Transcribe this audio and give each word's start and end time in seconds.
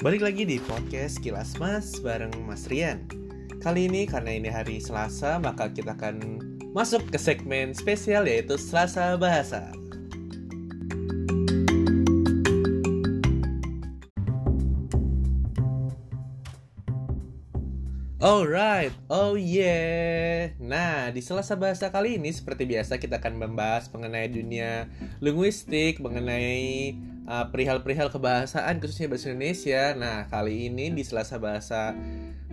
Balik 0.00 0.24
lagi 0.24 0.48
di 0.48 0.56
podcast 0.64 1.20
Kilas 1.20 1.60
Mas 1.60 2.00
bareng 2.00 2.32
Mas 2.48 2.64
Rian. 2.72 3.04
Kali 3.60 3.84
ini 3.84 4.08
karena 4.08 4.32
ini 4.32 4.48
hari 4.48 4.80
Selasa, 4.80 5.36
maka 5.36 5.68
kita 5.68 5.92
akan 5.92 6.40
masuk 6.72 7.04
ke 7.12 7.20
segmen 7.20 7.76
spesial 7.76 8.24
yaitu 8.24 8.56
Selasa 8.56 9.20
Bahasa. 9.20 9.68
Alright, 18.24 18.96
oh 19.12 19.36
yeah. 19.36 20.56
Nah, 20.56 20.89
di 21.10 21.22
Selasa 21.22 21.58
Bahasa 21.58 21.90
kali 21.90 22.16
ini 22.18 22.30
seperti 22.30 22.66
biasa 22.66 22.98
kita 22.98 23.18
akan 23.18 23.38
membahas 23.38 23.90
mengenai 23.90 24.30
dunia 24.30 24.86
linguistik, 25.18 25.98
mengenai 25.98 26.94
uh, 27.26 27.50
perihal-perihal 27.50 28.10
kebahasaan 28.10 28.78
khususnya 28.78 29.10
bahasa 29.10 29.30
Indonesia. 29.30 29.94
Nah, 29.98 30.26
kali 30.30 30.70
ini 30.70 30.94
di 30.94 31.02
Selasa 31.02 31.38
Bahasa 31.42 31.94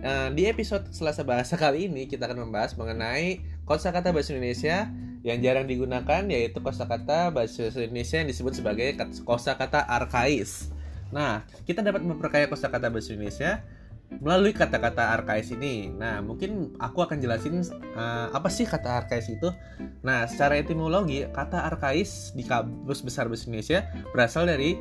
uh, 0.02 0.28
di 0.34 0.46
episode 0.46 0.90
Selasa 0.90 1.22
Bahasa 1.22 1.54
kali 1.54 1.90
ini 1.90 2.10
kita 2.10 2.26
akan 2.26 2.50
membahas 2.50 2.74
mengenai 2.74 3.42
kosakata 3.66 4.10
bahasa 4.10 4.34
Indonesia 4.34 4.90
yang 5.26 5.38
jarang 5.42 5.66
digunakan 5.66 6.22
yaitu 6.30 6.58
kosakata 6.62 7.34
bahasa 7.34 7.70
Indonesia 7.74 8.22
yang 8.22 8.28
disebut 8.30 8.58
sebagai 8.58 8.94
kosakata 9.26 9.82
arkais. 9.86 10.70
Nah, 11.08 11.46
kita 11.64 11.80
dapat 11.80 12.04
memperkaya 12.04 12.46
kosakata 12.46 12.92
bahasa 12.92 13.16
Indonesia 13.16 13.64
melalui 14.08 14.56
kata-kata 14.56 15.14
arkais 15.14 15.52
ini. 15.52 15.92
Nah, 15.92 16.24
mungkin 16.24 16.74
aku 16.80 17.04
akan 17.04 17.20
jelasin 17.20 17.60
uh, 17.94 18.32
apa 18.32 18.48
sih 18.48 18.64
kata 18.64 19.04
arkais 19.04 19.28
itu. 19.28 19.52
Nah, 20.00 20.24
secara 20.24 20.56
etimologi, 20.58 21.28
kata 21.28 21.68
arkais 21.68 22.32
di 22.32 22.42
kamus 22.42 23.04
besar 23.04 23.28
bahasa 23.28 23.46
Indonesia 23.46 23.84
berasal 24.10 24.48
dari 24.48 24.80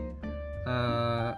uh, 0.66 1.32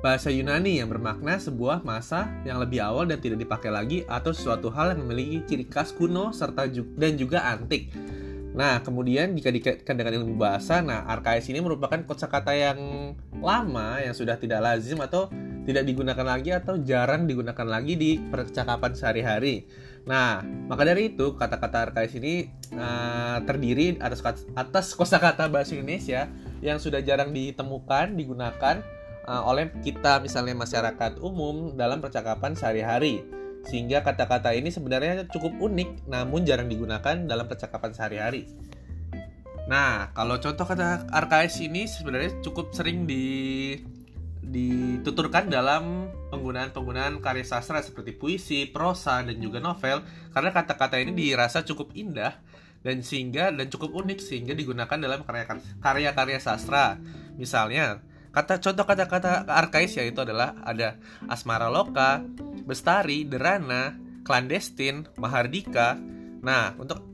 bahasa 0.00 0.32
Yunani 0.32 0.80
yang 0.80 0.88
bermakna 0.88 1.36
sebuah 1.36 1.84
masa 1.84 2.28
yang 2.48 2.56
lebih 2.56 2.80
awal 2.80 3.04
dan 3.04 3.20
tidak 3.20 3.40
dipakai 3.44 3.68
lagi 3.68 3.98
atau 4.08 4.32
sesuatu 4.32 4.72
hal 4.72 4.96
yang 4.96 5.04
memiliki 5.04 5.44
ciri 5.44 5.64
khas 5.68 5.92
kuno 5.92 6.32
serta 6.32 6.66
ju 6.66 6.88
dan 6.96 7.20
juga 7.20 7.44
antik. 7.44 7.92
Nah, 8.50 8.82
kemudian 8.82 9.30
jika 9.38 9.54
dikaitkan 9.54 9.94
dengan 9.94 10.20
ilmu 10.20 10.34
bahasa, 10.34 10.82
nah 10.82 11.06
arkais 11.06 11.46
ini 11.46 11.62
merupakan 11.62 12.02
kosakata 12.02 12.50
yang 12.50 13.14
lama 13.38 14.02
yang 14.02 14.10
sudah 14.10 14.34
tidak 14.34 14.58
lazim 14.58 14.98
atau 14.98 15.30
tidak 15.70 15.86
digunakan 15.86 16.26
lagi 16.26 16.50
atau 16.50 16.82
jarang 16.82 17.30
digunakan 17.30 17.62
lagi 17.62 17.94
di 17.94 18.18
percakapan 18.18 18.90
sehari-hari. 18.90 19.70
Nah, 20.02 20.42
maka 20.66 20.82
dari 20.82 21.14
itu 21.14 21.38
kata-kata 21.38 21.90
arkais 21.90 22.10
ini 22.18 22.50
uh, 22.74 23.38
terdiri 23.46 24.02
atas 24.02 24.20
atas 24.58 24.90
kosakata 24.98 25.46
bahasa 25.46 25.78
Indonesia 25.78 26.26
yang 26.58 26.82
sudah 26.82 26.98
jarang 27.06 27.30
ditemukan 27.30 28.18
digunakan 28.18 28.82
uh, 29.30 29.46
oleh 29.46 29.70
kita 29.86 30.18
misalnya 30.18 30.58
masyarakat 30.58 31.22
umum 31.22 31.78
dalam 31.78 32.02
percakapan 32.02 32.58
sehari-hari. 32.58 33.22
Sehingga 33.60 34.02
kata-kata 34.02 34.56
ini 34.56 34.72
sebenarnya 34.74 35.28
cukup 35.30 35.54
unik 35.60 36.10
namun 36.10 36.42
jarang 36.42 36.66
digunakan 36.66 37.14
dalam 37.28 37.46
percakapan 37.46 37.94
sehari-hari. 37.94 38.48
Nah, 39.70 40.10
kalau 40.18 40.34
contoh 40.42 40.66
kata 40.66 41.06
arkais 41.14 41.60
ini 41.62 41.86
sebenarnya 41.86 42.42
cukup 42.42 42.74
sering 42.74 43.06
di 43.06 43.78
dituturkan 44.40 45.52
dalam 45.52 46.08
penggunaan-penggunaan 46.32 47.20
karya 47.20 47.44
sastra 47.44 47.84
seperti 47.84 48.16
puisi, 48.16 48.64
prosa, 48.66 49.20
dan 49.20 49.36
juga 49.36 49.60
novel 49.60 50.00
karena 50.32 50.50
kata-kata 50.50 50.96
ini 50.96 51.12
dirasa 51.12 51.60
cukup 51.62 51.92
indah 51.92 52.40
dan 52.80 53.04
sehingga 53.04 53.52
dan 53.52 53.68
cukup 53.68 53.92
unik 53.92 54.18
sehingga 54.24 54.56
digunakan 54.56 54.96
dalam 54.96 55.20
karya-karya 55.84 56.40
sastra. 56.40 56.96
Misalnya, 57.36 58.00
kata 58.32 58.56
contoh 58.64 58.88
kata-kata 58.88 59.44
arkais 59.44 59.92
yaitu 60.00 60.24
adalah 60.24 60.56
ada 60.64 60.96
asmara 61.28 61.68
loka, 61.68 62.24
bestari, 62.64 63.28
derana, 63.28 64.00
clandestin, 64.24 65.04
mahardika. 65.20 66.00
Nah, 66.40 66.72
untuk 66.80 67.04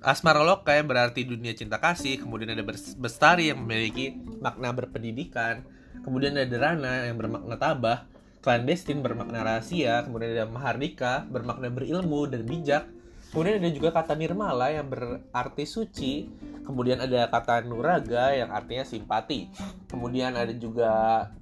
asmara 0.00 0.40
loka 0.40 0.72
yang 0.72 0.88
berarti 0.88 1.28
dunia 1.28 1.52
cinta 1.52 1.76
kasih, 1.76 2.24
kemudian 2.24 2.56
ada 2.56 2.64
bestari 2.96 3.52
yang 3.52 3.60
memiliki 3.60 4.16
makna 4.40 4.72
berpendidikan, 4.72 5.68
kemudian 6.04 6.36
ada 6.38 6.46
Derana 6.48 7.08
yang 7.08 7.16
bermakna 7.18 7.56
tabah, 7.56 8.06
clandestin 8.40 9.04
bermakna 9.04 9.44
rahasia, 9.44 10.04
kemudian 10.08 10.32
ada 10.32 10.46
Mahardika 10.48 11.28
bermakna 11.28 11.68
berilmu 11.68 12.24
dan 12.24 12.48
bijak, 12.48 12.88
kemudian 13.30 13.60
ada 13.60 13.70
juga 13.70 13.92
kata 13.92 14.16
Nirmala 14.16 14.72
yang 14.72 14.88
berarti 14.88 15.64
suci, 15.68 16.24
kemudian 16.64 17.04
ada 17.04 17.28
kata 17.28 17.68
Nuraga 17.68 18.32
yang 18.32 18.48
artinya 18.48 18.82
simpati, 18.82 19.52
kemudian 19.92 20.32
ada 20.40 20.50
juga 20.56 20.90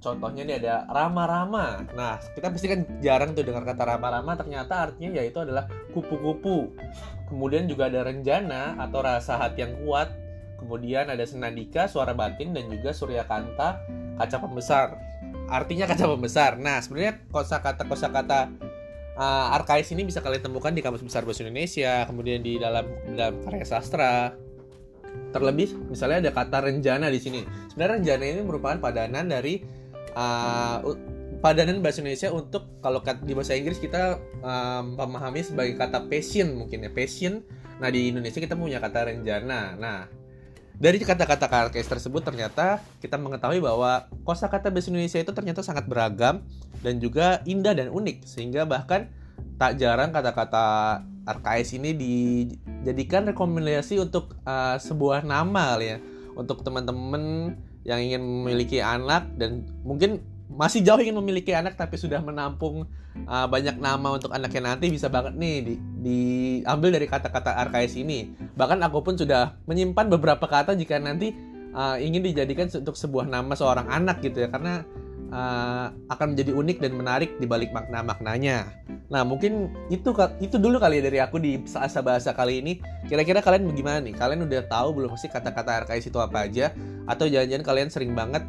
contohnya 0.03 0.43
ini 0.43 0.53
ada 0.59 0.83
Rama-Rama. 0.91 1.87
Nah, 1.95 2.19
kita 2.35 2.51
pasti 2.51 2.67
kan 2.67 2.83
jarang 2.99 3.31
tuh 3.31 3.47
dengar 3.47 3.63
kata 3.63 3.95
Rama-Rama, 3.95 4.35
ternyata 4.35 4.91
artinya 4.91 5.23
yaitu 5.23 5.39
adalah 5.39 5.71
kupu-kupu. 5.95 6.75
Kemudian 7.31 7.69
juga 7.69 7.87
ada 7.87 8.03
Renjana 8.03 8.75
atau 8.75 8.99
rasa 9.05 9.37
hati 9.37 9.63
yang 9.63 9.77
kuat, 9.85 10.11
kemudian 10.59 11.07
ada 11.07 11.23
Senandika, 11.23 11.87
suara 11.87 12.11
batin, 12.11 12.51
dan 12.51 12.67
juga 12.67 12.91
Surya 12.91 13.23
Kanta 13.23 13.79
kaca 14.19 14.37
pembesar. 14.43 14.99
Artinya 15.47 15.87
kaca 15.87 16.05
pembesar. 16.11 16.59
Nah, 16.59 16.83
sebenarnya 16.83 17.23
kosakata 17.31 17.87
kosakata 17.87 18.51
uh, 19.15 19.55
arkais 19.55 19.87
ini 19.95 20.03
bisa 20.03 20.19
kalian 20.19 20.43
temukan 20.43 20.75
di 20.75 20.83
kamus 20.83 21.01
besar 21.01 21.23
bahasa 21.23 21.47
Indonesia, 21.47 22.03
kemudian 22.05 22.43
di 22.43 22.59
dalam 22.59 22.85
dalam 23.15 23.39
karya 23.47 23.63
sastra. 23.63 24.35
Terlebih, 25.33 25.89
misalnya 25.89 26.29
ada 26.29 26.31
kata 26.33 26.69
renjana 26.69 27.09
di 27.09 27.17
sini. 27.17 27.41
Sebenarnya 27.73 27.97
renjana 27.97 28.23
ini 28.29 28.41
merupakan 28.45 28.77
padanan 28.77 29.25
dari 29.25 29.61
uh, 30.13 30.85
padanan 31.39 31.79
bahasa 31.79 32.03
Indonesia 32.03 32.29
untuk 32.29 32.81
kalau 32.83 32.99
di 33.23 33.33
bahasa 33.33 33.55
Inggris 33.55 33.79
kita 33.79 34.19
um, 34.43 34.99
memahami 34.99 35.41
sebagai 35.41 35.79
kata 35.79 36.05
passion 36.11 36.53
mungkin 36.57 36.85
ya 36.85 36.91
passion. 36.91 37.41
Nah 37.79 37.89
di 37.89 38.11
Indonesia 38.11 38.43
kita 38.43 38.59
punya 38.59 38.77
kata 38.83 39.09
renjana. 39.09 39.79
Nah 39.79 40.18
dari 40.79 40.95
kata-kata 41.03 41.51
karkes 41.51 41.91
tersebut 41.91 42.23
ternyata 42.23 42.79
kita 43.03 43.19
mengetahui 43.19 43.59
bahwa 43.59 44.07
kosakata 44.23 44.71
bahasa 44.71 44.87
Indonesia 44.87 45.19
itu 45.19 45.35
ternyata 45.35 45.59
sangat 45.59 45.85
beragam 45.91 46.39
dan 46.79 47.03
juga 47.03 47.43
indah 47.43 47.75
dan 47.75 47.91
unik 47.91 48.23
sehingga 48.23 48.63
bahkan 48.63 49.11
tak 49.59 49.75
jarang 49.75 50.15
kata-kata 50.15 51.03
arkais 51.27 51.75
ini 51.75 51.91
dijadikan 51.91 53.27
rekomendasi 53.27 53.99
untuk 53.99 54.39
uh, 54.47 54.79
sebuah 54.79 55.27
nama 55.27 55.75
ya 55.83 55.99
untuk 56.39 56.63
teman-teman 56.63 57.53
yang 57.83 57.99
ingin 57.99 58.23
memiliki 58.23 58.79
anak 58.79 59.27
dan 59.35 59.67
mungkin 59.83 60.23
masih 60.49 60.81
jauh 60.81 60.97
ingin 60.97 61.19
memiliki 61.19 61.53
anak 61.53 61.75
tapi 61.75 61.99
sudah 61.99 62.23
menampung 62.23 62.87
uh, 63.29 63.47
banyak 63.47 63.77
nama 63.77 64.17
untuk 64.17 64.33
anaknya 64.33 64.73
nanti 64.73 64.89
bisa 64.89 65.05
banget 65.11 65.37
nih 65.37 65.55
di, 65.61 65.73
diambil 66.01 66.97
dari 66.97 67.05
kata-kata 67.05 67.53
arkais 67.53 67.93
ini. 67.99 68.33
Bahkan 68.59 68.83
aku 68.83 68.99
pun 68.99 69.15
sudah 69.15 69.55
menyimpan 69.71 70.11
beberapa 70.11 70.43
kata 70.43 70.75
jika 70.75 70.99
nanti 70.99 71.31
uh, 71.71 71.95
ingin 71.95 72.19
dijadikan 72.19 72.67
untuk 72.67 72.99
sebuah 72.99 73.23
nama 73.31 73.55
seorang 73.55 73.87
anak 73.87 74.19
gitu 74.19 74.43
ya 74.43 74.51
karena 74.51 74.83
uh, 75.31 75.95
akan 76.11 76.35
menjadi 76.35 76.51
unik 76.51 76.77
dan 76.83 76.91
menarik 76.99 77.31
di 77.39 77.47
balik 77.47 77.71
makna-maknanya. 77.71 78.67
Nah, 79.09 79.23
mungkin 79.25 79.71
itu 79.89 80.11
itu 80.43 80.55
dulu 80.59 80.77
kali 80.77 81.01
ya 81.01 81.03
dari 81.07 81.19
aku 81.23 81.39
di 81.39 81.57
bahasa 81.63 82.03
bahasa 82.03 82.35
kali 82.35 82.61
ini. 82.61 82.73
Kira-kira 83.07 83.39
kalian 83.41 83.65
bagaimana 83.71 84.03
nih? 84.03 84.13
Kalian 84.13 84.45
udah 84.45 84.61
tahu 84.67 84.89
belum 84.91 85.15
sih 85.15 85.31
kata-kata 85.31 85.85
arkais 85.85 86.05
itu 86.05 86.19
apa 86.19 86.45
aja? 86.45 86.75
Atau 87.09 87.25
jangan-jangan 87.31 87.65
kalian 87.65 87.89
sering 87.89 88.11
banget 88.13 88.43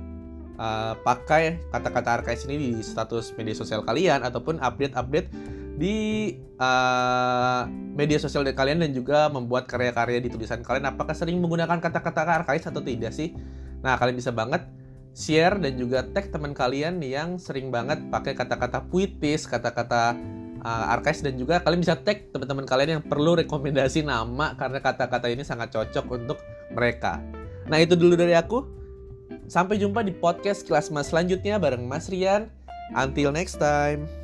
uh, 0.61 0.99
pakai 1.01 1.63
kata-kata 1.73 2.21
arkais 2.21 2.45
ini 2.45 2.57
di 2.59 2.71
status 2.85 3.33
media 3.41 3.57
sosial 3.57 3.81
kalian 3.87 4.21
ataupun 4.21 4.61
update-update 4.61 5.60
di 5.81 6.37
uh, 6.61 7.65
media 7.97 8.21
sosial 8.21 8.45
kalian 8.45 8.85
dan 8.85 8.93
juga 8.93 9.33
membuat 9.33 9.65
karya-karya 9.65 10.21
di 10.21 10.29
tulisan 10.29 10.61
kalian 10.61 10.93
apakah 10.93 11.17
sering 11.17 11.41
menggunakan 11.41 11.81
kata-kata 11.81 12.45
arkais 12.45 12.69
atau 12.69 12.85
tidak 12.85 13.17
sih? 13.17 13.33
Nah, 13.81 13.97
kalian 13.97 14.21
bisa 14.21 14.29
banget 14.29 14.69
share 15.17 15.57
dan 15.57 15.81
juga 15.81 16.05
tag 16.05 16.29
teman 16.29 16.53
kalian 16.53 17.01
yang 17.01 17.41
sering 17.41 17.73
banget 17.73 17.97
pakai 18.13 18.37
kata-kata 18.37 18.85
puitis, 18.93 19.49
kata-kata 19.49 20.13
uh, 20.61 20.93
arkais 20.93 21.25
dan 21.25 21.41
juga 21.41 21.65
kalian 21.65 21.81
bisa 21.81 21.97
tag 21.97 22.29
teman-teman 22.29 22.69
kalian 22.69 23.01
yang 23.01 23.05
perlu 23.09 23.41
rekomendasi 23.41 24.05
nama 24.05 24.53
karena 24.61 24.85
kata-kata 24.85 25.33
ini 25.33 25.49
sangat 25.49 25.73
cocok 25.73 26.05
untuk 26.13 26.39
mereka. 26.77 27.25
Nah, 27.73 27.81
itu 27.81 27.97
dulu 27.97 28.21
dari 28.21 28.37
aku. 28.37 28.69
Sampai 29.49 29.81
jumpa 29.81 30.05
di 30.07 30.15
podcast 30.15 30.63
kelas 30.63 30.95
mas 30.95 31.11
selanjutnya 31.11 31.57
bareng 31.57 31.89
Mas 31.89 32.07
Rian. 32.13 32.53
Until 32.95 33.31
next 33.31 33.59
time. 33.63 34.20